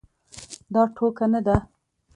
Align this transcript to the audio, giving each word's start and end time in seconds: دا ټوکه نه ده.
دا 0.73 0.81
ټوکه 0.95 1.25
نه 1.31 1.39
ده. 1.45 1.55